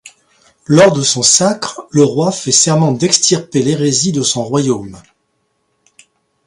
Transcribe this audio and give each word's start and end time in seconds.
Lors 0.65 0.93
de 0.93 1.03
son 1.03 1.21
sacre 1.21 1.85
le 1.91 2.03
roi 2.03 2.31
fait 2.31 2.51
serment 2.51 2.91
d'extirper 2.91 3.61
l'hérésie 3.61 4.11
de 4.11 4.23
son 4.23 4.43
royaume. 4.43 4.99